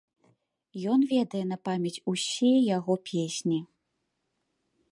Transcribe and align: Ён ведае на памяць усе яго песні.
Ён 0.93 0.99
ведае 1.11 1.41
на 1.51 1.57
памяць 1.67 2.01
усе 2.11 2.51
яго 2.77 2.93
песні. 3.13 3.59